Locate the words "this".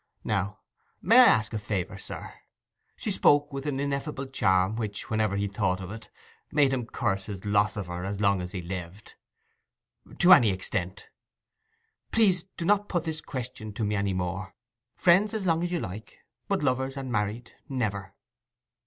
13.05-13.21